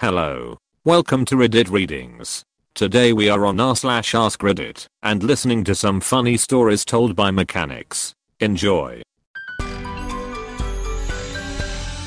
Hello. 0.00 0.58
Welcome 0.84 1.24
to 1.24 1.34
Reddit 1.34 1.72
Readings. 1.72 2.44
Today 2.72 3.12
we 3.12 3.28
are 3.28 3.44
on 3.44 3.58
r 3.58 3.74
slash 3.74 4.14
ask 4.14 4.38
Reddit 4.42 4.86
and 5.02 5.24
listening 5.24 5.64
to 5.64 5.74
some 5.74 6.00
funny 6.00 6.36
stories 6.36 6.84
told 6.84 7.16
by 7.16 7.32
mechanics. 7.32 8.14
Enjoy. 8.38 9.02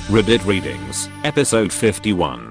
Reddit 0.08 0.46
Readings, 0.46 1.10
episode 1.26 1.74
51. 1.74 2.51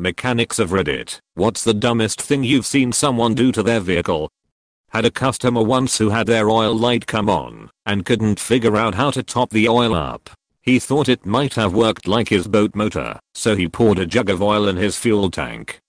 Mechanics 0.00 0.60
of 0.60 0.70
Reddit. 0.70 1.18
What's 1.34 1.64
the 1.64 1.74
dumbest 1.74 2.22
thing 2.22 2.44
you've 2.44 2.66
seen 2.66 2.92
someone 2.92 3.34
do 3.34 3.50
to 3.50 3.64
their 3.64 3.80
vehicle? 3.80 4.30
Had 4.90 5.04
a 5.04 5.10
customer 5.10 5.60
once 5.60 5.98
who 5.98 6.10
had 6.10 6.28
their 6.28 6.48
oil 6.48 6.72
light 6.72 7.04
come 7.08 7.28
on 7.28 7.68
and 7.84 8.06
couldn't 8.06 8.38
figure 8.38 8.76
out 8.76 8.94
how 8.94 9.10
to 9.10 9.24
top 9.24 9.50
the 9.50 9.68
oil 9.68 9.94
up. 9.94 10.30
He 10.62 10.78
thought 10.78 11.08
it 11.08 11.26
might 11.26 11.54
have 11.54 11.74
worked 11.74 12.06
like 12.06 12.28
his 12.28 12.46
boat 12.46 12.76
motor, 12.76 13.18
so 13.34 13.56
he 13.56 13.66
poured 13.66 13.98
a 13.98 14.06
jug 14.06 14.30
of 14.30 14.40
oil 14.40 14.68
in 14.68 14.76
his 14.76 14.96
fuel 14.96 15.32
tank. 15.32 15.80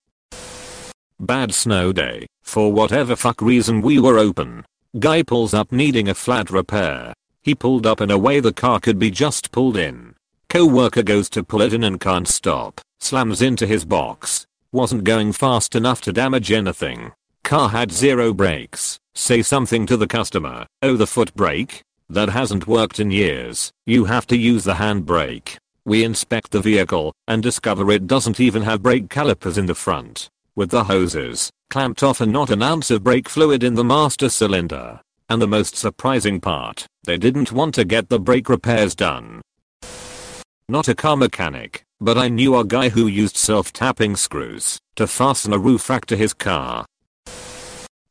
Bad 1.20 1.54
snow 1.54 1.92
day. 1.92 2.26
For 2.42 2.72
whatever 2.72 3.14
fuck 3.14 3.40
reason 3.40 3.80
we 3.80 4.00
were 4.00 4.18
open. 4.18 4.64
Guy 4.98 5.22
pulls 5.22 5.54
up 5.54 5.70
needing 5.70 6.08
a 6.08 6.14
flat 6.14 6.50
repair. 6.50 7.14
He 7.42 7.54
pulled 7.54 7.86
up 7.86 8.00
in 8.00 8.10
a 8.10 8.18
way 8.18 8.40
the 8.40 8.52
car 8.52 8.80
could 8.80 8.98
be 8.98 9.12
just 9.12 9.52
pulled 9.52 9.76
in. 9.76 10.16
Co-worker 10.48 11.04
goes 11.04 11.30
to 11.30 11.44
pull 11.44 11.62
it 11.62 11.72
in 11.72 11.84
and 11.84 12.00
can't 12.00 12.26
stop. 12.26 12.80
Slams 13.00 13.42
into 13.42 13.66
his 13.66 13.84
box. 13.84 14.46
Wasn't 14.72 15.04
going 15.04 15.32
fast 15.32 15.74
enough 15.74 16.00
to 16.02 16.12
damage 16.12 16.52
anything. 16.52 17.12
Car 17.42 17.70
had 17.70 17.90
zero 17.90 18.32
brakes. 18.32 19.00
Say 19.14 19.42
something 19.42 19.86
to 19.86 19.96
the 19.96 20.06
customer. 20.06 20.66
Oh 20.82 20.96
the 20.96 21.06
foot 21.06 21.34
brake? 21.34 21.82
That 22.08 22.28
hasn't 22.28 22.66
worked 22.66 23.00
in 23.00 23.10
years. 23.10 23.72
You 23.86 24.04
have 24.04 24.26
to 24.28 24.36
use 24.36 24.64
the 24.64 24.74
hand 24.74 25.06
brake. 25.06 25.56
We 25.84 26.04
inspect 26.04 26.50
the 26.50 26.60
vehicle 26.60 27.12
and 27.26 27.42
discover 27.42 27.90
it 27.90 28.06
doesn't 28.06 28.38
even 28.38 28.62
have 28.62 28.82
brake 28.82 29.08
calipers 29.08 29.58
in 29.58 29.66
the 29.66 29.74
front. 29.74 30.28
With 30.54 30.70
the 30.70 30.84
hoses 30.84 31.50
clamped 31.70 32.02
off 32.02 32.20
and 32.20 32.32
not 32.32 32.50
an 32.50 32.62
ounce 32.62 32.90
of 32.90 33.02
brake 33.02 33.28
fluid 33.28 33.62
in 33.64 33.74
the 33.74 33.84
master 33.84 34.28
cylinder. 34.28 35.00
And 35.28 35.40
the 35.40 35.48
most 35.48 35.76
surprising 35.76 36.40
part, 36.40 36.86
they 37.04 37.16
didn't 37.16 37.52
want 37.52 37.74
to 37.76 37.84
get 37.84 38.08
the 38.08 38.20
brake 38.20 38.48
repairs 38.48 38.94
done. 38.94 39.40
Not 40.68 40.88
a 40.88 40.94
car 40.94 41.16
mechanic, 41.16 41.84
but 42.00 42.16
I 42.16 42.28
knew 42.28 42.56
a 42.56 42.64
guy 42.64 42.88
who 42.88 43.06
used 43.06 43.36
self-tapping 43.36 44.16
screws 44.16 44.78
to 44.96 45.06
fasten 45.06 45.52
a 45.52 45.58
roof 45.58 45.90
rack 45.90 46.06
to 46.06 46.16
his 46.16 46.32
car. 46.32 46.86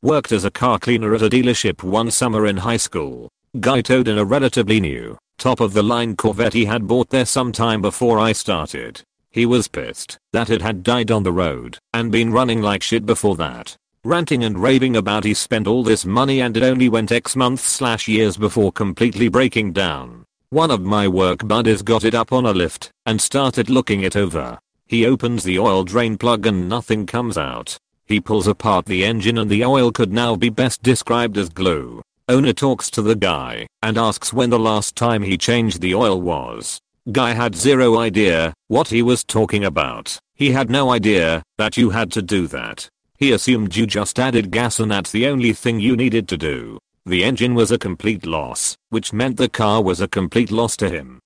Worked 0.02 0.32
as 0.32 0.46
a 0.46 0.52
car 0.52 0.80
cleaner 0.80 1.14
at 1.16 1.22
a 1.22 1.30
dealership 1.30 1.84
one 1.84 2.12
summer 2.12 2.46
in 2.46 2.58
high 2.58 2.78
school. 2.78 3.30
Guy 3.60 3.82
towed 3.82 4.08
in 4.08 4.18
a 4.18 4.24
relatively 4.24 4.80
new, 4.80 5.18
top-of-the-line 5.40 6.16
Corvette 6.16 6.54
he 6.54 6.66
had 6.66 6.88
bought 6.88 7.10
there 7.10 7.26
some 7.26 7.52
time 7.52 7.82
before 7.82 8.20
I 8.20 8.32
started. 8.32 9.02
He 9.32 9.46
was 9.46 9.68
pissed 9.68 10.18
that 10.34 10.50
it 10.50 10.62
had 10.62 10.84
died 10.84 11.12
on 11.12 11.24
the 11.24 11.32
road 11.32 11.78
and 11.94 12.12
been 12.12 12.32
running 12.32 12.62
like 12.62 12.84
shit 12.84 13.06
before 13.06 13.36
that. 13.38 13.76
Ranting 14.06 14.44
and 14.44 14.58
raving 14.58 14.96
about 14.96 15.26
he 15.26 15.34
spent 15.34 15.68
all 15.68 15.84
this 15.84 16.06
money 16.06 16.42
and 16.42 16.56
it 16.56 16.64
only 16.64 16.90
went 16.90 17.12
X 17.12 17.36
months 17.36 17.64
slash 17.64 18.08
years 18.08 18.38
before 18.38 18.72
completely 18.72 19.28
breaking 19.28 19.74
down. 19.74 20.24
One 20.52 20.72
of 20.72 20.82
my 20.82 21.08
work 21.08 21.48
buddies 21.48 21.84
got 21.84 22.04
it 22.04 22.16
up 22.16 22.34
on 22.34 22.48
a 22.48 22.52
lift 22.52 22.90
and 23.06 23.22
started 23.22 23.70
looking 23.70 24.02
it 24.02 24.16
over. 24.16 24.58
He 24.88 25.06
opens 25.06 25.44
the 25.44 25.60
oil 25.60 25.84
drain 25.84 26.18
plug 26.18 26.48
and 26.48 26.68
nothing 26.68 27.06
comes 27.06 27.38
out. 27.38 27.78
He 28.08 28.20
pulls 28.20 28.48
apart 28.48 28.88
the 28.88 29.06
engine 29.06 29.38
and 29.38 29.48
the 29.48 29.64
oil 29.64 29.92
could 29.92 30.12
now 30.12 30.36
be 30.36 30.50
best 30.50 30.82
described 30.82 31.38
as 31.38 31.50
glue. 31.50 32.02
Owner 32.28 32.54
talks 32.54 32.90
to 32.92 33.04
the 33.04 33.16
guy 33.16 33.68
and 33.84 33.96
asks 33.96 34.34
when 34.34 34.50
the 34.50 34.58
last 34.58 34.96
time 34.96 35.22
he 35.22 35.38
changed 35.38 35.82
the 35.82 35.94
oil 35.94 36.20
was. 36.20 36.80
Guy 37.12 37.34
had 37.34 37.54
zero 37.54 38.00
idea 38.00 38.52
what 38.70 38.88
he 38.88 39.04
was 39.04 39.24
talking 39.24 39.66
about. 39.66 40.18
He 40.34 40.50
had 40.50 40.72
no 40.72 40.90
idea 40.90 41.44
that 41.60 41.78
you 41.78 41.92
had 41.92 42.12
to 42.14 42.24
do 42.24 42.48
that. 42.48 42.90
He 43.20 43.34
assumed 43.34 43.76
you 43.76 43.86
just 43.86 44.18
added 44.18 44.50
gas 44.50 44.80
and 44.80 44.90
that's 44.90 45.12
the 45.12 45.28
only 45.28 45.54
thing 45.54 45.80
you 45.80 45.96
needed 45.96 46.28
to 46.30 46.38
do. 46.38 46.80
The 47.10 47.24
engine 47.24 47.56
was 47.56 47.72
a 47.72 47.80
complete 47.80 48.24
loss, 48.24 48.78
which 48.90 49.14
meant 49.14 49.38
the 49.38 49.50
car 49.50 49.82
was 49.82 50.00
a 50.00 50.08
complete 50.08 50.52
loss 50.52 50.78
to 50.78 50.92
him. 50.92 51.20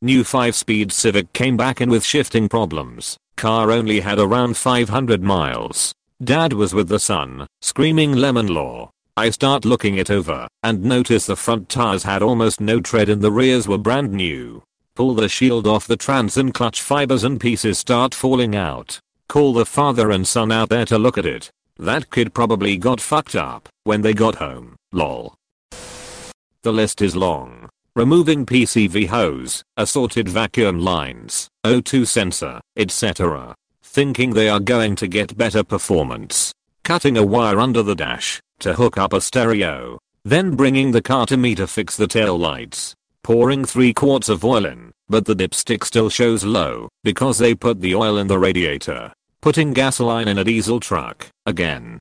New 0.00 0.24
5-speed 0.24 0.90
Civic 0.90 1.30
came 1.34 1.58
back 1.58 1.82
in 1.82 1.90
with 1.90 2.02
shifting 2.02 2.48
problems. 2.48 3.18
Car 3.36 3.70
only 3.70 4.00
had 4.00 4.18
around 4.18 4.56
500 4.56 5.22
miles. 5.22 5.92
Dad 6.22 6.54
was 6.54 6.72
with 6.72 6.88
the 6.88 6.98
son, 6.98 7.46
screaming 7.60 8.14
lemon 8.14 8.46
law. 8.46 8.88
I 9.18 9.28
start 9.28 9.66
looking 9.66 9.96
it 9.96 10.10
over 10.10 10.48
and 10.62 10.82
notice 10.82 11.26
the 11.26 11.36
front 11.36 11.68
tires 11.68 12.04
had 12.04 12.22
almost 12.22 12.58
no 12.58 12.80
tread 12.80 13.10
and 13.10 13.20
the 13.20 13.30
rears 13.30 13.68
were 13.68 13.76
brand 13.76 14.12
new. 14.12 14.62
Pull 14.96 15.14
the 15.14 15.28
shield 15.28 15.66
off 15.66 15.86
the 15.86 15.98
trans 15.98 16.38
and 16.38 16.54
clutch 16.54 16.80
fibers 16.80 17.22
and 17.22 17.38
pieces 17.38 17.78
start 17.78 18.14
falling 18.14 18.56
out. 18.56 18.98
Call 19.28 19.52
the 19.52 19.66
father 19.66 20.10
and 20.10 20.26
son 20.26 20.50
out 20.50 20.70
there 20.70 20.86
to 20.86 20.96
look 20.96 21.18
at 21.18 21.26
it. 21.26 21.50
That 21.78 22.10
kid 22.10 22.32
probably 22.34 22.76
got 22.76 23.00
fucked 23.00 23.34
up 23.34 23.68
when 23.82 24.02
they 24.02 24.14
got 24.14 24.36
home, 24.36 24.76
lol. 24.92 25.34
The 26.62 26.72
list 26.72 27.02
is 27.02 27.16
long. 27.16 27.68
Removing 27.96 28.46
PCV 28.46 29.08
hose, 29.08 29.62
assorted 29.76 30.28
vacuum 30.28 30.80
lines, 30.80 31.48
O2 31.64 32.06
sensor, 32.06 32.60
etc. 32.76 33.54
Thinking 33.82 34.30
they 34.30 34.48
are 34.48 34.60
going 34.60 34.96
to 34.96 35.06
get 35.06 35.36
better 35.36 35.62
performance. 35.62 36.52
Cutting 36.84 37.16
a 37.16 37.24
wire 37.24 37.60
under 37.60 37.82
the 37.82 37.94
dash 37.94 38.40
to 38.60 38.74
hook 38.74 38.96
up 38.98 39.12
a 39.12 39.20
stereo. 39.20 39.98
Then 40.24 40.56
bringing 40.56 40.92
the 40.92 41.02
car 41.02 41.26
to 41.26 41.36
me 41.36 41.54
to 41.56 41.66
fix 41.66 41.96
the 41.96 42.06
tail 42.06 42.38
lights. 42.38 42.94
Pouring 43.22 43.64
3 43.64 43.92
quarts 43.92 44.28
of 44.28 44.44
oil 44.44 44.64
in, 44.64 44.92
but 45.08 45.24
the 45.24 45.34
dipstick 45.34 45.84
still 45.84 46.08
shows 46.08 46.44
low 46.44 46.88
because 47.02 47.38
they 47.38 47.54
put 47.54 47.80
the 47.80 47.94
oil 47.94 48.18
in 48.18 48.26
the 48.26 48.38
radiator. 48.38 49.12
Putting 49.44 49.74
gasoline 49.74 50.26
in 50.26 50.38
a 50.38 50.44
diesel 50.44 50.80
truck, 50.80 51.28
again. 51.44 51.98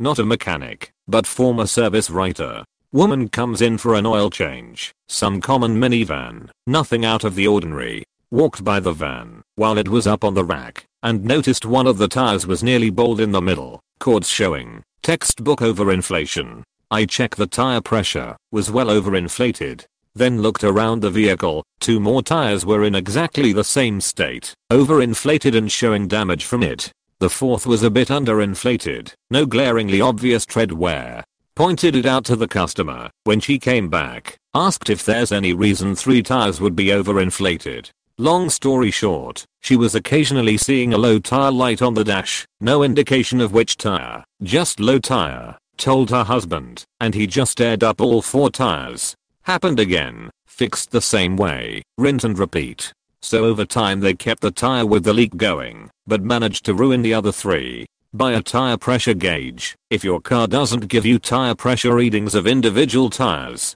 Not 0.00 0.18
a 0.18 0.24
mechanic, 0.24 0.90
but 1.06 1.28
former 1.28 1.64
service 1.64 2.10
writer. 2.10 2.64
Woman 2.90 3.28
comes 3.28 3.62
in 3.62 3.78
for 3.78 3.94
an 3.94 4.04
oil 4.04 4.28
change. 4.28 4.90
Some 5.08 5.40
common 5.40 5.78
minivan, 5.78 6.50
nothing 6.66 7.04
out 7.04 7.22
of 7.22 7.36
the 7.36 7.46
ordinary. 7.46 8.02
Walked 8.32 8.64
by 8.64 8.80
the 8.80 8.90
van 8.90 9.42
while 9.54 9.78
it 9.78 9.88
was 9.88 10.08
up 10.08 10.24
on 10.24 10.34
the 10.34 10.42
rack 10.42 10.86
and 11.04 11.24
noticed 11.24 11.64
one 11.64 11.86
of 11.86 11.98
the 11.98 12.08
tires 12.08 12.48
was 12.48 12.64
nearly 12.64 12.90
bald 12.90 13.20
in 13.20 13.30
the 13.30 13.40
middle, 13.40 13.78
cords 14.00 14.28
showing. 14.28 14.82
Textbook 15.02 15.60
overinflation. 15.60 16.64
I 16.90 17.04
check 17.04 17.36
the 17.36 17.46
tire 17.46 17.80
pressure 17.80 18.36
was 18.50 18.72
well 18.72 18.88
overinflated. 18.88 19.84
Then 20.18 20.42
looked 20.42 20.64
around 20.64 21.00
the 21.00 21.10
vehicle, 21.10 21.62
two 21.78 22.00
more 22.00 22.24
tires 22.24 22.66
were 22.66 22.82
in 22.82 22.96
exactly 22.96 23.52
the 23.52 23.62
same 23.62 24.00
state, 24.00 24.52
overinflated 24.68 25.56
and 25.56 25.70
showing 25.70 26.08
damage 26.08 26.44
from 26.44 26.64
it. 26.64 26.90
The 27.20 27.30
fourth 27.30 27.68
was 27.68 27.84
a 27.84 27.90
bit 27.90 28.08
underinflated, 28.08 29.14
no 29.30 29.46
glaringly 29.46 30.00
obvious 30.00 30.44
tread 30.44 30.72
wear. 30.72 31.22
Pointed 31.54 31.94
it 31.94 32.04
out 32.04 32.24
to 32.24 32.34
the 32.34 32.48
customer 32.48 33.10
when 33.22 33.38
she 33.38 33.60
came 33.60 33.88
back, 33.88 34.36
asked 34.54 34.90
if 34.90 35.04
there's 35.04 35.30
any 35.30 35.52
reason 35.52 35.94
three 35.94 36.24
tires 36.24 36.60
would 36.60 36.74
be 36.74 36.86
overinflated. 36.86 37.88
Long 38.18 38.50
story 38.50 38.90
short, 38.90 39.44
she 39.60 39.76
was 39.76 39.94
occasionally 39.94 40.56
seeing 40.56 40.92
a 40.92 40.98
low 40.98 41.20
tire 41.20 41.52
light 41.52 41.80
on 41.80 41.94
the 41.94 42.02
dash, 42.02 42.44
no 42.60 42.82
indication 42.82 43.40
of 43.40 43.52
which 43.52 43.76
tire, 43.76 44.24
just 44.42 44.80
low 44.80 44.98
tire, 44.98 45.56
told 45.76 46.10
her 46.10 46.24
husband, 46.24 46.82
and 46.98 47.14
he 47.14 47.28
just 47.28 47.60
aired 47.60 47.84
up 47.84 48.00
all 48.00 48.20
four 48.20 48.50
tires. 48.50 49.14
Happened 49.48 49.80
again, 49.80 50.28
fixed 50.46 50.90
the 50.90 51.00
same 51.00 51.34
way, 51.34 51.82
rinse 51.96 52.22
and 52.22 52.38
repeat. 52.38 52.92
So 53.22 53.46
over 53.46 53.64
time 53.64 54.00
they 54.00 54.12
kept 54.12 54.42
the 54.42 54.50
tire 54.50 54.84
with 54.84 55.04
the 55.04 55.14
leak 55.14 55.38
going, 55.38 55.88
but 56.06 56.22
managed 56.22 56.66
to 56.66 56.74
ruin 56.74 57.00
the 57.00 57.14
other 57.14 57.32
three. 57.32 57.86
Buy 58.12 58.32
a 58.32 58.42
tire 58.42 58.76
pressure 58.76 59.14
gauge 59.14 59.74
if 59.88 60.04
your 60.04 60.20
car 60.20 60.48
doesn't 60.48 60.88
give 60.88 61.06
you 61.06 61.18
tire 61.18 61.54
pressure 61.54 61.94
readings 61.94 62.34
of 62.34 62.46
individual 62.46 63.08
tires. 63.08 63.74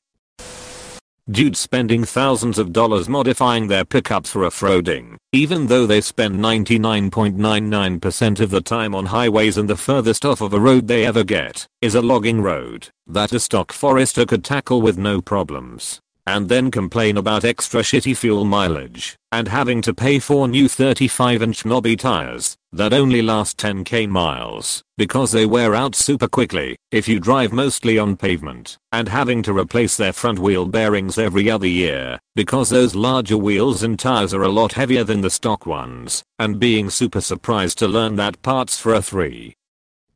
Dudes 1.31 1.61
spending 1.61 2.03
thousands 2.03 2.59
of 2.59 2.73
dollars 2.73 3.09
modifying 3.09 3.69
their 3.69 3.85
pickups 3.85 4.33
for 4.33 4.45
off-roading, 4.45 5.15
even 5.33 5.69
though 5.69 5.87
they 5.87 6.01
spend 6.01 6.41
99.99% 6.41 8.41
of 8.41 8.51
the 8.51 8.61
time 8.61 8.93
on 8.93 9.07
highways 9.07 9.57
and 9.57 9.71
the 9.71 9.77
furthest 9.77 10.25
off 10.25 10.41
of 10.41 10.53
a 10.53 10.59
road 10.59 10.89
they 10.89 11.07
ever 11.07 11.23
get 11.23 11.65
is 11.81 11.95
a 11.95 12.03
logging 12.03 12.41
road 12.41 12.89
that 13.07 13.33
a 13.33 13.39
stock 13.39 13.73
Forester 13.73 14.27
could 14.27 14.43
tackle 14.43 14.83
with 14.83 14.99
no 14.99 15.23
problems 15.23 16.02
and 16.27 16.49
then 16.49 16.71
complain 16.71 17.17
about 17.17 17.45
extra 17.45 17.83
shitty 17.83 18.17
fuel 18.17 18.45
mileage, 18.45 19.17
and 19.33 19.49
having 19.49 19.83
to 19.83 19.95
pay 19.95 20.19
for 20.19 20.47
new 20.47 20.69
35 20.69 21.43
inch 21.43 21.65
knobby 21.65 21.97
tires 21.97 22.57
that 22.75 22.95
only 22.95 23.21
last 23.21 23.59
10k 23.59 24.09
miles 24.09 24.83
because 24.97 25.33
they 25.33 25.45
wear 25.45 25.75
out 25.75 25.95
super 25.95 26.27
quickly 26.29 26.77
if 26.91 27.07
you 27.07 27.21
drive 27.21 27.53
mostly 27.53 27.99
on 27.99 28.17
pavement, 28.17 28.79
and 28.93 29.09
having 29.09 29.43
to 29.43 29.53
replace 29.53 29.97
their 29.97 30.13
front 30.13 30.39
wheel 30.39 30.65
bearings 30.65 31.19
every 31.19 31.51
other 31.51 31.67
year 31.67 32.19
because 32.35 32.71
those 32.71 32.95
larger 32.95 33.37
wheels 33.37 33.83
and 33.83 33.99
tires 33.99 34.33
are 34.33 34.45
a 34.45 34.49
lot 34.49 34.73
heavier 34.73 35.05
than 35.05 35.21
the 35.21 35.31
stock 35.31 35.67
ones, 35.67 36.23
and 36.39 36.59
being 36.59 36.89
super 36.89 37.21
surprised 37.21 37.79
to 37.79 37.87
learn 37.87 38.17
that 38.17 38.41
parts 38.43 38.79
for 38.79 38.95
a 38.95 39.03
3 39.03 39.55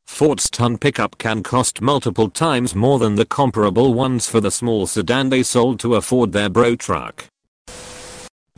Ford's 0.06 0.48
ton 0.48 0.78
pickup 0.78 1.18
can 1.18 1.42
cost 1.42 1.80
multiple 1.80 2.30
times 2.30 2.74
more 2.74 2.98
than 2.98 3.16
the 3.16 3.26
comparable 3.26 3.92
ones 3.92 4.26
for 4.26 4.40
the 4.40 4.50
small 4.50 4.86
sedan 4.86 5.28
they 5.28 5.42
sold 5.42 5.78
to 5.80 5.96
afford 5.96 6.32
their 6.32 6.48
bro 6.48 6.74
truck. 6.76 7.26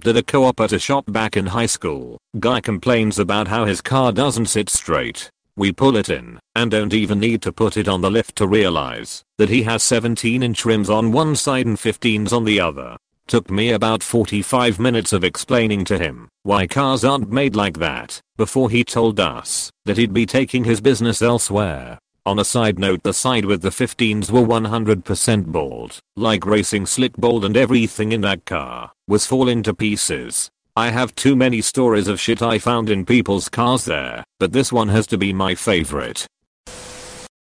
Did 0.01 0.17
a 0.17 0.23
co-op 0.23 0.61
at 0.61 0.73
a 0.73 0.79
shop 0.79 1.05
back 1.09 1.37
in 1.37 1.47
high 1.47 1.67
school. 1.67 2.19
Guy 2.39 2.61
complains 2.61 3.19
about 3.19 3.49
how 3.49 3.65
his 3.65 3.81
car 3.81 4.13
doesn't 4.13 4.47
sit 4.47 4.69
straight. 4.69 5.31
We 5.57 5.73
pull 5.73 5.97
it 5.97 6.09
in 6.09 6.39
and 6.55 6.71
don't 6.71 6.95
even 6.95 7.19
need 7.19 7.43
to 7.43 7.53
put 7.53 7.77
it 7.77 7.89
on 7.89 8.01
the 8.01 8.11
lift 8.11 8.37
to 8.37 8.47
realize 8.47 9.25
that 9.39 9.49
he 9.49 9.65
has 9.65 9.83
17 9.83 10.41
inch 10.45 10.65
rims 10.65 10.89
on 10.89 11.11
one 11.11 11.35
side 11.35 11.67
and 11.67 11.77
15s 11.77 12.33
on 12.33 12.45
the 12.45 12.61
other. 12.61 12.97
Took 13.29 13.51
me 13.51 13.73
about 13.73 14.03
45 14.03 14.81
minutes 14.81 15.13
of 15.13 15.23
explaining 15.23 15.85
to 15.85 15.99
him 15.99 16.31
why 16.45 16.67
cars 16.67 17.05
aren't 17.05 17.31
made 17.31 17.55
like 17.55 17.77
that 17.77 18.23
before 18.39 18.71
he 18.71 18.83
told 18.83 19.21
us 19.21 19.71
that 19.85 19.99
he'd 19.99 20.15
be 20.15 20.25
taking 20.25 20.65
his 20.65 20.81
business 20.81 21.21
elsewhere. 21.21 21.99
On 22.25 22.39
a 22.39 22.45
side 22.45 22.79
note 22.79 23.03
the 23.03 23.13
side 23.13 23.45
with 23.45 23.61
the 23.61 23.69
15s 23.69 24.31
were 24.31 24.41
100% 24.41 25.45
bald, 25.45 25.99
like 26.17 26.47
racing 26.47 26.87
slick 26.87 27.13
bald 27.19 27.45
and 27.45 27.55
everything 27.55 28.13
in 28.13 28.23
that 28.23 28.47
car 28.47 28.93
was 29.07 29.27
falling 29.27 29.63
to 29.65 29.75
pieces. 29.75 30.49
I 30.75 30.89
have 30.89 31.15
too 31.15 31.37
many 31.37 31.61
stories 31.61 32.09
of 32.09 32.19
shit 32.19 32.41
I 32.41 32.59
found 32.59 32.89
in 32.89 33.05
people's 33.05 33.51
cars 33.51 33.85
there, 33.85 34.25
but 34.41 34.53
this 34.53 34.73
one 34.73 34.89
has 34.89 35.07
to 35.09 35.19
be 35.19 35.35
my 35.35 35.55
favorite. 35.55 36.27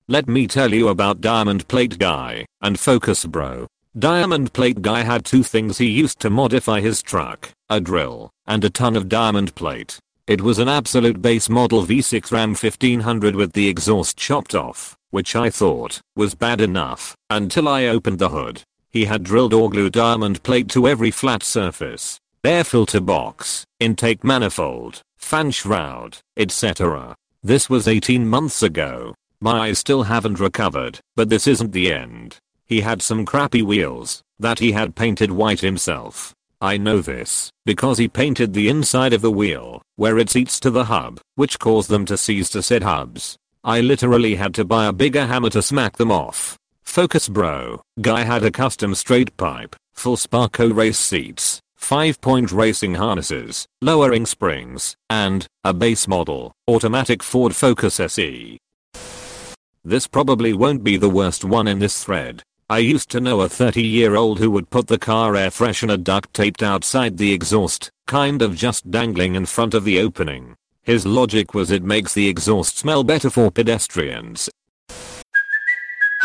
Let 0.08 0.30
me 0.30 0.48
tell 0.48 0.74
you 0.74 0.88
about 0.88 1.20
Diamond 1.20 1.68
Plate 1.68 2.00
Guy 2.00 2.46
and 2.62 2.80
Focus 2.80 3.26
Bro. 3.26 3.68
Diamond 3.98 4.54
Plate 4.54 4.82
Guy 4.82 5.02
had 5.04 5.24
two 5.24 5.44
things 5.44 5.78
he 5.78 5.86
used 5.86 6.20
to 6.22 6.32
modify 6.32 6.82
his 6.82 7.04
truck, 7.04 7.52
a 7.70 7.80
drill 7.80 8.32
and 8.48 8.64
a 8.64 8.70
ton 8.72 8.96
of 8.96 9.08
diamond 9.08 9.54
plate. 9.54 10.00
It 10.26 10.42
was 10.42 10.58
an 10.58 10.68
absolute 10.68 11.22
base 11.22 11.48
model 11.48 11.86
V6 11.86 12.32
Ram 12.32 12.56
1500 12.56 13.36
with 13.36 13.54
the 13.54 13.68
exhaust 13.68 14.18
chopped 14.18 14.56
off, 14.56 14.98
which 15.12 15.36
I 15.36 15.52
thought 15.52 16.02
was 16.16 16.34
bad 16.34 16.60
enough 16.60 17.16
until 17.30 17.68
I 17.68 17.86
opened 17.86 18.18
the 18.18 18.30
hood. 18.30 18.64
He 18.90 19.06
had 19.06 19.24
drilled 19.24 19.54
or 19.54 19.70
glued 19.70 19.94
diamond 19.94 20.42
plate 20.42 20.70
to 20.70 20.88
every 20.88 21.12
flat 21.12 21.44
surface, 21.44 22.20
air 22.44 22.64
filter 22.64 23.00
box, 23.00 23.64
intake 23.80 24.24
manifold, 24.24 25.02
fan 25.18 25.52
shroud, 25.52 26.18
etc. 26.36 27.16
This 27.44 27.70
was 27.70 27.88
18 27.88 28.28
months 28.28 28.64
ago. 28.64 29.14
My 29.40 29.68
eyes 29.68 29.78
still 29.78 30.04
haven't 30.04 30.40
recovered, 30.40 31.00
but 31.16 31.30
this 31.30 31.46
isn't 31.46 31.74
the 31.74 31.94
end. 31.94 32.40
He 32.66 32.82
had 32.82 33.02
some 33.02 33.26
crappy 33.26 33.62
wheels 33.62 34.22
that 34.40 34.60
he 34.60 34.72
had 34.72 34.96
painted 34.96 35.32
white 35.32 35.62
himself. 35.62 36.34
I 36.62 36.78
know 36.78 37.02
this 37.02 37.52
because 37.66 37.98
he 37.98 38.08
painted 38.08 38.54
the 38.54 38.70
inside 38.70 39.14
of 39.14 39.22
the 39.22 39.32
wheel 39.32 39.82
where 39.96 40.18
it 40.18 40.30
seats 40.30 40.60
to 40.62 40.72
the 40.72 40.86
hub, 40.86 41.20
which 41.36 41.60
caused 41.60 41.90
them 41.90 42.06
to 42.06 42.18
seize 42.18 42.50
to 42.52 42.64
said 42.64 42.84
hubs. 42.84 43.38
I 43.64 43.82
literally 43.82 44.36
had 44.36 44.54
to 44.56 44.66
buy 44.66 44.86
a 44.86 44.94
bigger 44.94 45.26
hammer 45.26 45.50
to 45.52 45.62
smack 45.62 45.98
them 45.98 46.12
off. 46.12 46.58
Focus 46.84 47.28
bro, 47.30 47.82
guy 48.02 48.24
had 48.24 48.44
a 48.44 48.52
custom 48.52 48.96
straight 48.96 49.36
pipe, 49.38 49.76
full 49.94 50.16
Sparco 50.16 50.74
race 50.74 51.00
seats, 51.00 51.62
5 51.76 52.22
point 52.22 52.52
racing 52.52 52.96
harnesses, 52.96 53.66
lowering 53.82 54.26
springs, 54.26 54.96
and 55.10 55.48
a 55.64 55.74
base 55.74 56.08
model, 56.08 56.54
automatic 56.68 57.22
Ford 57.22 57.56
Focus 57.56 58.00
SE. 58.00 58.58
This 59.84 60.08
probably 60.08 60.54
won't 60.54 60.84
be 60.84 60.96
the 60.96 61.10
worst 61.10 61.44
one 61.44 61.68
in 61.68 61.80
this 61.80 62.04
thread, 62.04 62.42
I 62.70 62.78
used 62.78 63.10
to 63.12 63.20
know 63.20 63.42
a 63.42 63.50
30 63.50 63.82
year 63.82 64.16
old 64.16 64.40
who 64.40 64.50
would 64.52 64.70
put 64.70 64.88
the 64.88 64.98
car 64.98 65.36
air 65.36 65.50
freshener 65.50 66.02
duct 66.02 66.34
taped 66.34 66.64
outside 66.64 67.18
the 67.18 67.34
exhaust, 67.34 67.92
kind 68.08 68.42
of 68.42 68.56
just 68.56 68.90
dangling 68.90 69.36
in 69.36 69.46
front 69.46 69.74
of 69.74 69.84
the 69.84 70.00
opening. 70.00 70.56
His 70.82 71.06
logic 71.06 71.54
was 71.54 71.72
it 71.72 71.84
makes 71.84 72.14
the 72.14 72.28
exhaust 72.28 72.78
smell 72.78 73.04
better 73.04 73.30
for 73.30 73.52
pedestrians. 73.52 74.50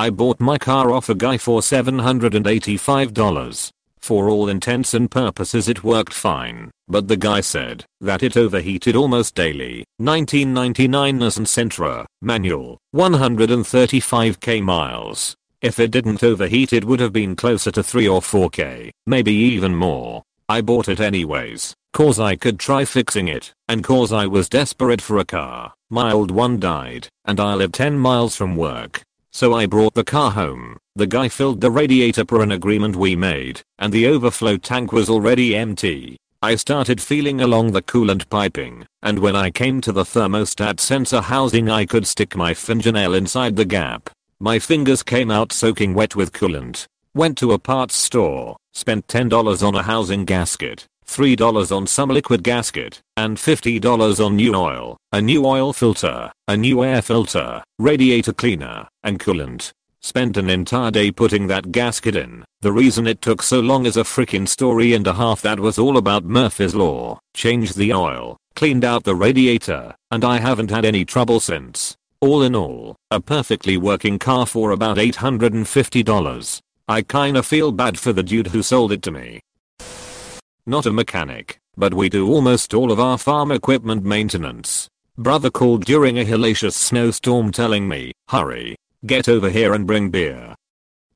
I 0.00 0.08
bought 0.08 0.40
my 0.40 0.56
car 0.56 0.92
off 0.92 1.10
a 1.10 1.14
guy 1.14 1.36
for 1.36 1.60
$785. 1.60 3.70
For 3.98 4.30
all 4.30 4.48
intents 4.48 4.94
and 4.94 5.10
purposes 5.10 5.68
it 5.68 5.84
worked 5.84 6.14
fine, 6.14 6.70
but 6.88 7.06
the 7.06 7.18
guy 7.18 7.42
said 7.42 7.84
that 8.00 8.22
it 8.22 8.34
overheated 8.34 8.96
almost 8.96 9.34
daily. 9.34 9.84
1999 9.98 11.18
Nissan 11.18 11.44
Sentra, 11.44 12.06
manual, 12.22 12.78
135k 12.96 14.62
miles. 14.62 15.36
If 15.60 15.78
it 15.78 15.90
didn't 15.90 16.24
overheat 16.24 16.72
it 16.72 16.86
would 16.86 17.00
have 17.00 17.12
been 17.12 17.36
closer 17.36 17.70
to 17.70 17.82
3 17.82 18.08
or 18.08 18.22
4k, 18.22 18.88
maybe 19.06 19.34
even 19.34 19.74
more. 19.74 20.22
I 20.48 20.62
bought 20.62 20.88
it 20.88 21.00
anyways, 21.00 21.74
cause 21.92 22.18
I 22.18 22.36
could 22.36 22.58
try 22.58 22.86
fixing 22.86 23.28
it, 23.28 23.52
and 23.68 23.84
cause 23.84 24.14
I 24.14 24.26
was 24.26 24.48
desperate 24.48 25.02
for 25.02 25.18
a 25.18 25.26
car. 25.26 25.74
My 25.90 26.10
old 26.10 26.30
one 26.30 26.58
died, 26.58 27.08
and 27.26 27.38
I 27.38 27.52
live 27.52 27.72
10 27.72 27.98
miles 27.98 28.34
from 28.34 28.56
work. 28.56 29.02
So 29.32 29.54
I 29.54 29.66
brought 29.66 29.94
the 29.94 30.04
car 30.04 30.32
home, 30.32 30.76
the 30.96 31.06
guy 31.06 31.28
filled 31.28 31.60
the 31.60 31.70
radiator 31.70 32.24
per 32.24 32.42
an 32.42 32.50
agreement 32.50 32.96
we 32.96 33.14
made, 33.14 33.62
and 33.78 33.92
the 33.92 34.06
overflow 34.06 34.56
tank 34.56 34.92
was 34.92 35.08
already 35.08 35.54
empty. 35.54 36.16
I 36.42 36.56
started 36.56 37.00
feeling 37.00 37.40
along 37.40 37.72
the 37.72 37.82
coolant 37.82 38.28
piping, 38.28 38.86
and 39.02 39.18
when 39.18 39.36
I 39.36 39.50
came 39.50 39.80
to 39.82 39.92
the 39.92 40.04
thermostat 40.04 40.80
sensor 40.80 41.20
housing 41.20 41.70
I 41.70 41.86
could 41.86 42.06
stick 42.06 42.34
my 42.34 42.54
fingernail 42.54 43.14
inside 43.14 43.56
the 43.56 43.64
gap. 43.64 44.10
My 44.40 44.58
fingers 44.58 45.02
came 45.02 45.30
out 45.30 45.52
soaking 45.52 45.94
wet 45.94 46.16
with 46.16 46.32
coolant. 46.32 46.86
Went 47.14 47.38
to 47.38 47.52
a 47.52 47.58
parts 47.58 47.94
store, 47.94 48.56
spent 48.72 49.06
$10 49.06 49.66
on 49.66 49.74
a 49.74 49.82
housing 49.82 50.24
gasket, 50.24 50.86
$3 51.10 51.76
on 51.76 51.86
some 51.88 52.08
liquid 52.08 52.44
gasket, 52.44 53.00
and 53.16 53.36
$50 53.36 54.24
on 54.24 54.36
new 54.36 54.54
oil, 54.54 54.96
a 55.10 55.20
new 55.20 55.44
oil 55.44 55.72
filter, 55.72 56.30
a 56.46 56.56
new 56.56 56.84
air 56.84 57.02
filter, 57.02 57.62
radiator 57.80 58.32
cleaner, 58.32 58.86
and 59.02 59.18
coolant. 59.18 59.72
Spent 60.02 60.36
an 60.36 60.48
entire 60.48 60.90
day 60.90 61.10
putting 61.10 61.48
that 61.48 61.72
gasket 61.72 62.14
in. 62.14 62.44
The 62.60 62.72
reason 62.72 63.06
it 63.06 63.20
took 63.20 63.42
so 63.42 63.60
long 63.60 63.86
is 63.86 63.96
a 63.96 64.04
freaking 64.04 64.48
story 64.48 64.94
and 64.94 65.06
a 65.06 65.12
half 65.12 65.42
that 65.42 65.60
was 65.60 65.78
all 65.78 65.98
about 65.98 66.24
Murphy's 66.24 66.74
Law. 66.74 67.18
Changed 67.34 67.76
the 67.76 67.92
oil, 67.92 68.38
cleaned 68.54 68.84
out 68.84 69.04
the 69.04 69.14
radiator, 69.14 69.94
and 70.10 70.24
I 70.24 70.38
haven't 70.38 70.70
had 70.70 70.84
any 70.84 71.04
trouble 71.04 71.40
since. 71.40 71.96
All 72.20 72.42
in 72.42 72.54
all, 72.54 72.96
a 73.10 73.20
perfectly 73.20 73.76
working 73.76 74.18
car 74.18 74.46
for 74.46 74.70
about 74.70 74.96
$850. 74.96 76.60
I 76.88 77.02
kinda 77.02 77.42
feel 77.42 77.72
bad 77.72 77.98
for 77.98 78.12
the 78.12 78.22
dude 78.22 78.48
who 78.48 78.62
sold 78.62 78.92
it 78.92 79.02
to 79.02 79.10
me. 79.10 79.40
Not 80.70 80.86
a 80.86 80.92
mechanic, 80.92 81.58
but 81.76 81.92
we 81.94 82.08
do 82.08 82.28
almost 82.28 82.74
all 82.74 82.92
of 82.92 83.00
our 83.00 83.18
farm 83.18 83.50
equipment 83.50 84.04
maintenance. 84.04 84.88
Brother 85.18 85.50
called 85.50 85.84
during 85.84 86.16
a 86.16 86.24
hellacious 86.24 86.74
snowstorm 86.74 87.50
telling 87.50 87.88
me, 87.88 88.12
hurry, 88.28 88.76
get 89.04 89.28
over 89.28 89.50
here 89.50 89.74
and 89.74 89.84
bring 89.84 90.10
beer. 90.10 90.54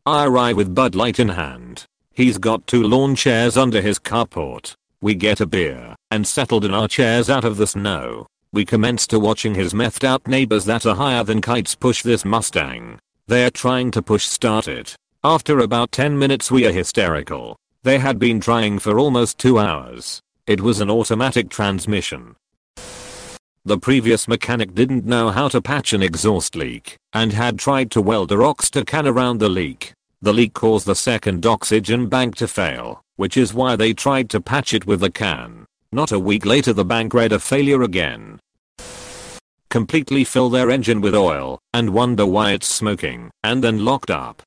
I 0.05 0.27
arrive 0.27 0.57
with 0.57 0.75
Bud 0.75 0.97
Light 0.97 1.21
in 1.21 1.29
hand. 1.29 1.85
He's 2.13 2.37
got 2.37 2.67
two 2.67 2.83
lawn 2.83 3.15
chairs 3.15 3.57
under 3.57 3.81
his 3.81 4.01
carport. 4.01 4.75
We 5.01 5.15
get 5.15 5.41
a 5.41 5.47
beer 5.47 5.95
and 6.11 6.27
settled 6.27 6.65
in 6.65 6.75
our 6.75 6.89
chairs 6.89 7.31
out 7.31 7.45
of 7.45 7.57
the 7.57 7.69
snow. 7.69 8.27
We 8.53 8.65
commence 8.65 9.07
to 9.07 9.21
watching 9.21 9.55
his 9.55 9.73
methed 9.73 10.03
out 10.03 10.27
neighbors 10.27 10.65
that 10.65 10.85
are 10.85 10.97
higher 10.97 11.23
than 11.23 11.41
kites 11.41 11.77
push 11.77 12.03
this 12.03 12.25
Mustang. 12.25 12.99
They're 13.29 13.53
trying 13.53 13.93
to 13.93 14.03
push 14.03 14.25
start 14.25 14.67
it. 14.67 14.97
After 15.23 15.61
about 15.61 15.93
10 15.93 16.19
minutes 16.19 16.51
we 16.51 16.67
are 16.67 16.73
hysterical. 16.73 17.57
They 17.85 17.99
had 17.99 18.19
been 18.19 18.41
trying 18.41 18.79
for 18.79 18.99
almost 18.99 19.37
2 19.37 19.59
hours. 19.59 20.23
It 20.47 20.63
was 20.63 20.81
an 20.81 20.91
automatic 20.91 21.51
transmission. 21.51 22.35
The 23.67 23.79
previous 23.79 24.27
mechanic 24.27 24.75
didn't 24.75 25.05
know 25.05 25.29
how 25.29 25.49
to 25.49 25.61
patch 25.61 25.93
an 25.93 26.03
exhaust 26.03 26.57
leak 26.57 26.97
and 27.13 27.35
had 27.35 27.59
tried 27.59 27.91
to 27.91 28.01
weld 28.01 28.33
a 28.33 28.37
Rockstar 28.37 28.87
can 28.87 29.07
around 29.07 29.37
the 29.37 29.51
leak. 29.51 29.93
The 30.23 30.33
leak 30.33 30.55
caused 30.55 30.87
the 30.87 30.95
second 30.95 31.45
oxygen 31.45 32.09
bank 32.09 32.37
to 32.37 32.49
fail, 32.49 33.03
which 33.17 33.37
is 33.37 33.53
why 33.53 33.77
they 33.77 33.93
tried 33.93 34.31
to 34.31 34.41
patch 34.41 34.73
it 34.73 34.87
with 34.87 35.01
the 35.01 35.11
can. 35.11 35.67
Not 35.93 36.11
a 36.11 36.19
week 36.19 36.47
later 36.47 36.73
the 36.73 36.87
bank 36.87 37.13
read 37.13 37.33
a 37.33 37.39
failure 37.39 37.83
again. 37.83 38.41
Completely 39.69 40.25
fill 40.25 40.49
their 40.49 40.71
engine 40.71 41.03
with 41.03 41.15
oil 41.15 41.59
and 41.75 41.91
wonder 41.91 42.25
why 42.25 42.53
it's 42.53 42.67
smoking 42.67 43.31
and 43.43 43.63
then 43.63 43.85
locked 43.85 44.11
up. 44.11 44.43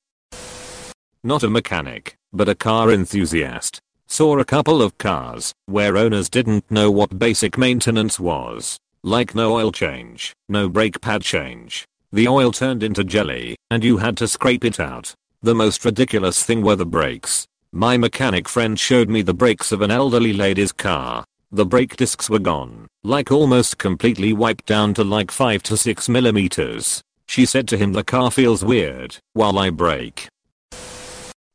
Not 1.24 1.44
a 1.44 1.50
mechanic, 1.50 2.17
but 2.34 2.50
a 2.50 2.56
car 2.56 2.92
enthusiast. 2.92 3.80
Saw 4.08 4.40
a 4.40 4.46
couple 4.46 4.82
of 4.82 4.98
cars 4.98 5.54
where 5.66 5.98
owners 5.98 6.30
didn't 6.30 6.70
know 6.72 6.90
what 6.90 7.20
basic 7.20 7.58
maintenance 7.58 8.20
was. 8.20 8.78
Like 9.04 9.36
no 9.36 9.56
oil 9.56 9.72
change, 9.72 10.34
no 10.48 10.70
brake 10.70 11.02
pad 11.02 11.22
change. 11.22 11.86
The 12.12 12.28
oil 12.28 12.52
turned 12.52 12.84
into 12.84 13.04
jelly, 13.04 13.58
and 13.70 13.84
you 13.84 13.98
had 13.98 14.16
to 14.18 14.28
scrape 14.28 14.64
it 14.64 14.80
out. 14.80 15.14
The 15.42 15.54
most 15.54 15.84
ridiculous 15.84 16.42
thing 16.44 16.62
were 16.62 16.76
the 16.76 16.86
brakes. 16.86 17.46
My 17.74 17.98
mechanic 17.98 18.48
friend 18.48 18.80
showed 18.80 19.10
me 19.10 19.22
the 19.22 19.34
brakes 19.34 19.72
of 19.72 19.82
an 19.82 19.92
elderly 19.92 20.34
lady's 20.34 20.72
car. 20.72 21.26
The 21.52 21.66
brake 21.66 21.96
discs 21.96 22.30
were 22.30 22.40
gone, 22.40 22.88
like 23.04 23.32
almost 23.32 23.78
completely 23.78 24.34
wiped 24.34 24.66
down 24.66 24.94
to 24.96 25.04
like 25.04 25.32
5 25.32 25.64
to 25.64 25.78
6 25.78 26.10
millimeters. 26.10 27.02
She 27.28 27.46
said 27.46 27.68
to 27.68 27.78
him 27.78 27.94
the 27.94 28.04
car 28.04 28.32
feels 28.32 28.64
weird 28.64 29.18
while 29.34 29.60
I 29.60 29.70
brake. 29.70 30.28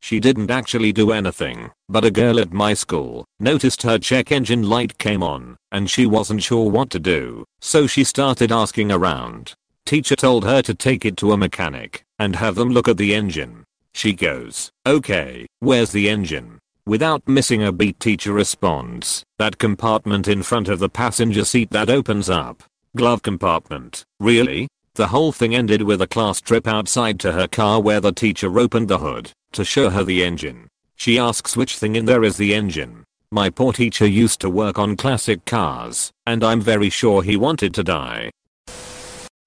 She 0.02 0.18
didn't 0.18 0.50
actually 0.50 0.92
do 0.92 1.12
anything, 1.12 1.70
but 1.88 2.04
a 2.04 2.10
girl 2.10 2.40
at 2.40 2.52
my 2.52 2.74
school 2.74 3.24
noticed 3.38 3.82
her 3.84 3.98
check 3.98 4.32
engine 4.32 4.68
light 4.68 4.98
came 4.98 5.22
on, 5.22 5.56
and 5.70 5.88
she 5.88 6.06
wasn't 6.06 6.42
sure 6.42 6.68
what 6.68 6.90
to 6.90 6.98
do, 6.98 7.44
so 7.60 7.86
she 7.86 8.02
started 8.02 8.50
asking 8.50 8.90
around. 8.90 9.54
Teacher 9.86 10.16
told 10.16 10.44
her 10.44 10.60
to 10.62 10.74
take 10.74 11.04
it 11.04 11.16
to 11.18 11.30
a 11.30 11.36
mechanic 11.36 12.02
and 12.18 12.34
have 12.34 12.56
them 12.56 12.70
look 12.70 12.88
at 12.88 12.96
the 12.96 13.14
engine. 13.14 13.62
She 13.94 14.12
goes, 14.12 14.70
okay, 14.84 15.46
where's 15.60 15.92
the 15.92 16.08
engine? 16.08 16.58
Without 16.84 17.28
missing 17.28 17.62
a 17.62 17.70
beat 17.70 18.00
teacher 18.00 18.32
responds, 18.32 19.22
that 19.38 19.58
compartment 19.58 20.26
in 20.26 20.42
front 20.42 20.68
of 20.68 20.80
the 20.80 20.88
passenger 20.88 21.44
seat 21.44 21.70
that 21.70 21.88
opens 21.88 22.28
up. 22.28 22.64
Glove 22.96 23.22
compartment, 23.22 24.04
really? 24.18 24.66
The 24.94 25.06
whole 25.06 25.32
thing 25.32 25.54
ended 25.54 25.80
with 25.80 26.02
a 26.02 26.06
class 26.06 26.38
trip 26.42 26.68
outside 26.68 27.18
to 27.20 27.32
her 27.32 27.48
car 27.48 27.80
where 27.80 28.00
the 28.00 28.12
teacher 28.12 28.58
opened 28.58 28.88
the 28.88 28.98
hood 28.98 29.30
to 29.52 29.64
show 29.64 29.88
her 29.88 30.04
the 30.04 30.22
engine. 30.22 30.68
She 30.96 31.18
asks 31.18 31.56
which 31.56 31.78
thing 31.78 31.96
in 31.96 32.04
there 32.04 32.22
is 32.22 32.36
the 32.36 32.54
engine. 32.54 33.04
My 33.30 33.48
poor 33.48 33.72
teacher 33.72 34.06
used 34.06 34.40
to 34.40 34.50
work 34.50 34.78
on 34.78 34.96
classic 34.96 35.46
cars, 35.46 36.10
and 36.26 36.44
I'm 36.44 36.60
very 36.60 36.90
sure 36.90 37.22
he 37.22 37.38
wanted 37.38 37.72
to 37.72 37.82
die. 37.82 38.30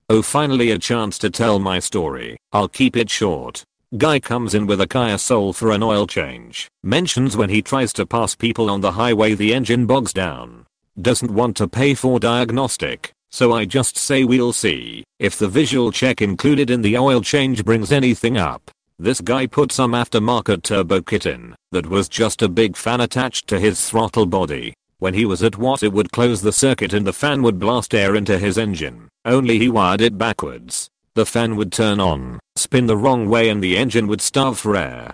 Oh 0.10 0.24
finally 0.24 0.72
a 0.72 0.80
chance 0.80 1.20
to 1.20 1.30
tell 1.30 1.60
my 1.60 1.78
story. 1.78 2.38
I'll 2.52 2.68
keep 2.68 2.98
it 2.98 3.12
short. 3.12 3.64
Guy 3.98 4.20
comes 4.20 4.56
in 4.56 4.66
with 4.66 4.82
a 4.82 4.88
Kia 4.88 5.20
Soul 5.20 5.54
for 5.54 5.72
an 5.72 5.84
oil 5.84 6.08
change. 6.08 6.68
Mentions 6.84 7.38
when 7.38 7.52
he 7.52 7.62
tries 7.62 7.94
to 7.94 8.08
pass 8.08 8.34
people 8.34 8.68
on 8.72 8.82
the 8.82 8.94
highway 8.94 9.36
the 9.36 9.54
engine 9.54 9.86
bogs 9.86 10.12
down. 10.12 10.66
Doesn't 11.00 11.30
want 11.30 11.56
to 11.58 11.68
pay 11.68 11.94
for 11.94 12.20
diagnostic. 12.20 13.12
So 13.36 13.52
I 13.52 13.66
just 13.66 13.98
say 13.98 14.24
we'll 14.24 14.54
see 14.54 15.04
if 15.20 15.38
the 15.38 15.50
visual 15.50 15.92
check 15.92 16.22
included 16.22 16.70
in 16.70 16.82
the 16.82 16.98
oil 16.98 17.20
change 17.20 17.66
brings 17.66 17.92
anything 17.92 18.38
up. 18.38 18.72
This 18.98 19.20
guy 19.20 19.46
put 19.46 19.74
some 19.74 19.92
aftermarket 19.92 20.64
turbo 20.64 21.02
kit 21.02 21.26
in 21.26 21.54
that 21.74 21.86
was 21.86 22.08
just 22.08 22.42
a 22.42 22.48
big 22.48 22.78
fan 22.78 23.02
attached 23.02 23.48
to 23.48 23.60
his 23.60 23.90
throttle 23.90 24.26
body. 24.26 24.74
When 25.00 25.14
he 25.14 25.26
was 25.26 25.44
at 25.44 25.58
WOT 25.58 25.84
it 25.84 25.92
would 25.92 26.14
close 26.14 26.42
the 26.42 26.54
circuit 26.54 26.94
and 26.94 27.06
the 27.06 27.12
fan 27.12 27.44
would 27.44 27.60
blast 27.60 27.94
air 27.94 28.16
into 28.16 28.40
his 28.40 28.58
engine. 28.58 29.10
Only 29.26 29.60
he 29.60 29.68
wired 29.68 30.00
it 30.00 30.18
backwards. 30.18 30.88
The 31.16 31.26
fan 31.26 31.58
would 31.58 31.74
turn 31.74 32.00
on, 32.00 32.40
spin 32.56 32.88
the 32.88 32.96
wrong 32.96 33.28
way 33.28 33.50
and 33.50 33.62
the 33.62 33.76
engine 33.76 34.08
would 34.08 34.22
starve 34.22 34.58
for 34.58 34.78
air. 34.78 35.14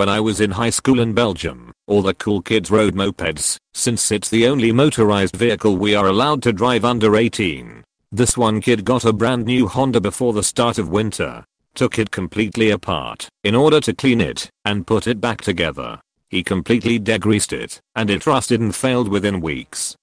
When 0.00 0.08
I 0.08 0.18
was 0.18 0.40
in 0.40 0.52
high 0.52 0.70
school 0.70 0.98
in 0.98 1.12
Belgium, 1.12 1.72
all 1.86 2.00
the 2.00 2.14
cool 2.14 2.40
kids 2.40 2.70
rode 2.70 2.94
mopeds, 2.94 3.58
since 3.74 4.10
it's 4.10 4.30
the 4.30 4.46
only 4.46 4.72
motorized 4.72 5.36
vehicle 5.36 5.76
we 5.76 5.94
are 5.94 6.06
allowed 6.06 6.42
to 6.44 6.54
drive 6.54 6.86
under 6.86 7.16
18. 7.16 7.84
This 8.10 8.34
one 8.34 8.62
kid 8.62 8.86
got 8.86 9.04
a 9.04 9.12
brand 9.12 9.44
new 9.44 9.68
Honda 9.68 10.00
before 10.00 10.32
the 10.32 10.42
start 10.42 10.78
of 10.78 10.88
winter, 10.88 11.44
took 11.74 11.98
it 11.98 12.10
completely 12.10 12.70
apart 12.70 13.28
in 13.44 13.54
order 13.54 13.78
to 13.78 13.92
clean 13.92 14.22
it 14.22 14.48
and 14.64 14.86
put 14.86 15.06
it 15.06 15.20
back 15.20 15.42
together. 15.42 16.00
He 16.30 16.42
completely 16.42 16.98
degreased 16.98 17.52
it 17.52 17.78
and 17.94 18.08
it 18.08 18.26
rusted 18.26 18.62
and 18.62 18.74
failed 18.74 19.08
within 19.08 19.42
weeks. 19.42 19.96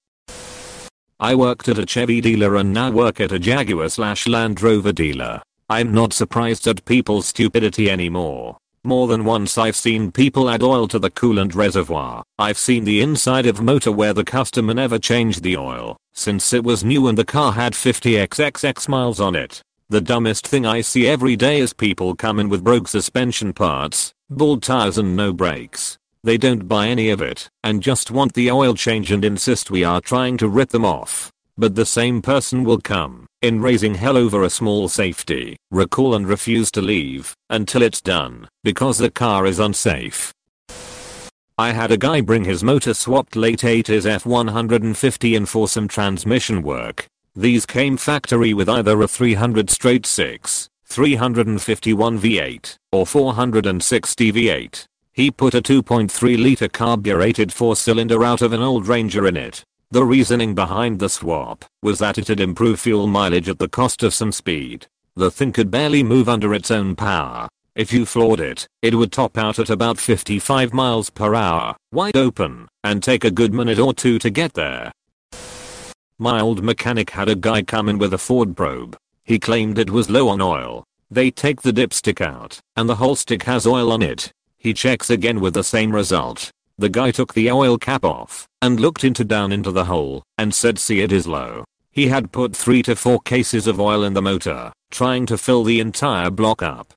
I 1.20 1.34
worked 1.34 1.70
at 1.70 1.80
a 1.80 1.88
Chevy 1.88 2.22
dealer 2.22 2.58
and 2.58 2.72
now 2.72 2.92
work 2.92 3.20
at 3.20 3.32
a 3.32 3.40
Jaguar 3.40 3.90
slash 3.90 4.28
Land 4.28 4.62
Rover 4.62 4.94
dealer. 4.94 5.42
I'm 5.72 5.92
not 5.92 6.14
surprised 6.14 6.68
at 6.68 6.86
people's 6.86 7.26
stupidity 7.30 7.90
anymore. 7.90 8.58
More 8.88 9.08
than 9.08 9.26
once 9.26 9.58
I've 9.58 9.76
seen 9.76 10.14
people 10.14 10.50
add 10.50 10.64
oil 10.64 10.88
to 10.88 10.98
the 10.98 11.12
coolant 11.12 11.54
reservoir. 11.54 12.24
I've 12.40 12.58
seen 12.58 12.86
the 12.86 13.02
inside 13.02 13.46
of 13.46 13.60
motor 13.60 13.92
where 13.92 14.14
the 14.14 14.24
customer 14.24 14.74
never 14.74 14.98
changed 14.98 15.44
the 15.44 15.58
oil 15.58 15.98
since 16.14 16.54
it 16.54 16.64
was 16.64 16.86
new 16.86 17.10
and 17.10 17.18
the 17.18 17.26
car 17.26 17.52
had 17.52 17.74
50xxx 17.74 18.88
miles 18.88 19.20
on 19.20 19.36
it. 19.36 19.62
The 19.90 20.00
dumbest 20.00 20.48
thing 20.48 20.66
I 20.66 20.80
see 20.80 21.06
every 21.06 21.36
day 21.36 21.60
is 21.60 21.74
people 21.74 22.16
come 22.16 22.40
in 22.40 22.48
with 22.48 22.64
broke 22.64 22.88
suspension 22.88 23.52
parts, 23.52 24.14
bald 24.30 24.64
tires 24.64 24.98
and 24.98 25.18
no 25.18 25.34
brakes. 25.34 25.98
They 26.24 26.38
don't 26.38 26.70
buy 26.70 26.88
any 26.88 27.10
of 27.10 27.22
it 27.22 27.50
and 27.66 27.84
just 27.84 28.10
want 28.10 28.36
the 28.36 28.50
oil 28.50 28.74
change 28.74 29.12
and 29.12 29.26
insist 29.26 29.70
we 29.70 29.84
are 29.84 30.00
trying 30.00 30.38
to 30.38 30.48
rip 30.48 30.70
them 30.70 30.86
off. 30.86 31.30
But 31.58 31.76
the 31.76 31.86
same 31.86 32.22
person 32.22 32.64
will 32.64 32.80
come 32.80 33.27
in 33.42 33.62
raising 33.62 33.96
hell 33.96 34.18
over 34.18 34.44
a 34.44 34.50
small 34.50 34.90
safety 34.90 35.56
recall 35.72 36.16
and 36.16 36.28
refuse 36.28 36.72
to 36.72 36.82
leave 36.82 37.34
until 37.50 37.82
it's 37.82 38.02
done 38.02 38.48
because 38.64 38.98
the 38.98 39.12
car 39.12 39.46
is 39.46 39.60
unsafe. 39.60 40.34
I 41.58 41.72
had 41.72 41.92
a 41.92 41.98
guy 41.98 42.22
bring 42.22 42.46
his 42.46 42.64
motor 42.64 42.94
swapped 42.94 43.36
late 43.36 43.62
80s 43.62 44.06
F150 44.06 45.36
in 45.36 45.46
for 45.46 45.68
some 45.68 45.88
transmission 45.88 46.62
work 46.62 47.08
these 47.38 47.68
came 47.68 47.98
factory 47.98 48.56
with 48.56 48.68
either 48.68 49.00
a 49.00 49.08
300 49.08 49.70
straight 49.70 50.08
6, 50.08 50.70
351 50.86 52.20
V8, 52.20 52.78
or 52.92 53.06
460 53.06 54.32
V8. 54.32 54.86
He 55.14 55.30
put 55.30 55.54
a 55.54 55.62
2.3 55.62 56.42
liter 56.42 56.68
carbureted 56.68 57.54
4 57.54 57.76
cylinder 57.76 58.24
out 58.24 58.42
of 58.42 58.54
an 58.54 58.64
old 58.64 58.88
Ranger 58.88 59.28
in 59.28 59.38
it. 59.38 59.64
The 59.90 60.04
reasoning 60.04 60.54
behind 60.54 61.00
the 61.00 61.08
swap 61.08 61.64
was 61.82 62.00
that 62.00 62.18
it'd 62.18 62.42
improve 62.42 62.78
fuel 62.78 63.08
mileage 63.08 63.48
at 63.48 63.58
the 63.58 63.70
cost 63.70 64.04
of 64.04 64.14
some 64.14 64.34
speed. 64.34 64.86
The 65.16 65.32
thing 65.32 65.54
could 65.54 65.72
barely 65.72 66.04
move 66.04 66.28
under 66.28 66.54
its 66.54 66.72
own 66.72 66.94
power. 66.94 67.48
If 67.74 67.94
you 67.94 68.06
floored 68.06 68.42
it, 68.42 68.68
it 68.82 68.96
would 68.96 69.14
top 69.14 69.38
out 69.38 69.60
at 69.60 69.70
about 69.70 69.98
55 69.98 70.74
miles 70.74 71.10
per 71.10 71.34
hour, 71.34 71.78
wide 71.94 72.18
open, 72.18 72.68
and 72.84 73.02
take 73.02 73.24
a 73.24 73.32
good 73.32 73.54
minute 73.54 73.80
or 73.80 73.94
two 73.94 74.20
to 74.20 74.30
get 74.30 74.56
there. 74.56 74.92
My 76.20 76.42
old 76.42 76.62
mechanic 76.62 77.12
had 77.12 77.30
a 77.30 77.36
guy 77.36 77.62
come 77.62 77.88
in 77.88 77.98
with 77.98 78.14
a 78.14 78.18
Ford 78.18 78.58
probe. 78.58 78.98
He 79.24 79.40
claimed 79.40 79.80
it 79.80 79.90
was 79.90 80.10
low 80.10 80.28
on 80.28 80.42
oil. 80.42 80.84
They 81.10 81.32
take 81.32 81.62
the 81.62 81.72
dipstick 81.72 82.20
out, 82.20 82.60
and 82.76 82.90
the 82.90 82.96
whole 82.96 83.16
stick 83.16 83.44
has 83.44 83.66
oil 83.66 83.94
on 83.94 84.02
it. 84.02 84.34
He 84.58 84.74
checks 84.74 85.10
again 85.10 85.40
with 85.40 85.54
the 85.54 85.64
same 85.64 85.96
result. 85.96 86.52
The 86.80 86.90
guy 86.90 87.10
took 87.10 87.34
the 87.34 87.50
oil 87.50 87.80
cap 87.80 88.06
off, 88.06 88.48
and 88.62 88.80
looked 88.80 89.04
into 89.04 89.24
down 89.24 89.52
into 89.52 89.72
the 89.72 89.86
hole, 89.86 90.22
and 90.38 90.54
said 90.54 90.78
see 90.78 91.02
it 91.02 91.12
is 91.12 91.26
low. 91.26 91.66
He 91.92 92.08
had 92.08 92.32
put 92.32 92.56
3 92.56 92.84
to 92.84 92.96
4 92.96 93.20
cases 93.22 93.66
of 93.66 93.80
oil 93.80 94.04
in 94.04 94.14
the 94.14 94.22
motor, 94.22 94.72
trying 94.92 95.26
to 95.26 95.40
fill 95.40 95.64
the 95.64 95.80
entire 95.80 96.30
block 96.30 96.62
up. 96.62 96.94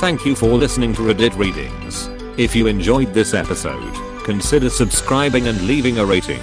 Thank 0.00 0.26
you 0.26 0.34
for 0.34 0.48
listening 0.48 0.94
to 0.94 1.02
Reddit 1.02 1.38
Readings. 1.38 2.08
If 2.36 2.56
you 2.56 2.66
enjoyed 2.66 3.14
this 3.14 3.34
episode, 3.34 3.94
consider 4.24 4.68
subscribing 4.68 5.46
and 5.46 5.60
leaving 5.68 5.98
a 5.98 6.04
rating. 6.04 6.42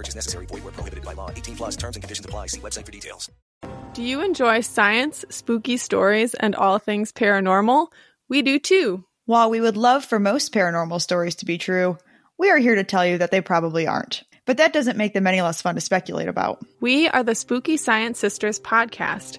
No 0.00 0.02
purchase 0.02 0.14
purchase 0.14 0.16
necessary. 0.16 0.46
Void 0.46 0.64
where 0.64 0.72
prohibited 0.72 1.04
by 1.04 1.12
law. 1.14 1.30
18 1.30 1.56
plus 1.56 1.76
terms 1.76 1.96
and 1.96 2.02
conditions 2.02 2.24
apply. 2.24 2.46
See 2.46 2.60
website 2.60 2.86
for 2.86 2.92
details. 2.92 3.30
Do 3.92 4.02
you 4.02 4.22
enjoy 4.22 4.62
science, 4.62 5.24
spooky 5.28 5.76
stories, 5.76 6.34
and 6.34 6.54
all 6.54 6.78
things 6.78 7.12
paranormal? 7.12 7.88
We 8.28 8.42
do 8.42 8.58
too. 8.58 9.04
While 9.26 9.50
we 9.50 9.60
would 9.60 9.76
love 9.76 10.04
for 10.04 10.18
most 10.18 10.54
paranormal 10.54 11.00
stories 11.02 11.36
to 11.36 11.44
be 11.44 11.58
true, 11.58 11.98
we 12.38 12.50
are 12.50 12.58
here 12.58 12.76
to 12.76 12.84
tell 12.84 13.04
you 13.04 13.18
that 13.18 13.30
they 13.30 13.40
probably 13.40 13.86
aren't. 13.86 14.22
But 14.46 14.56
that 14.56 14.72
doesn't 14.72 14.96
make 14.96 15.12
them 15.12 15.26
any 15.26 15.42
less 15.42 15.60
fun 15.60 15.74
to 15.74 15.80
speculate 15.80 16.28
about. 16.28 16.64
We 16.80 17.08
are 17.08 17.22
the 17.22 17.34
Spooky 17.34 17.76
Science 17.76 18.18
Sisters 18.18 18.58
podcast. 18.58 19.38